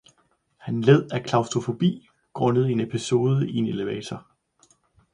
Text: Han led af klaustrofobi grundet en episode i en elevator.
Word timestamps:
Han 0.57 0.81
led 0.81 1.09
af 1.11 1.23
klaustrofobi 1.23 2.07
grundet 2.33 2.71
en 2.71 2.79
episode 2.79 3.49
i 3.49 3.55
en 3.55 3.67
elevator. 3.67 4.27